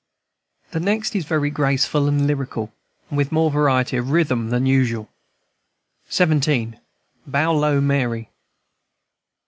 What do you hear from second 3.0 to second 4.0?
and with more variety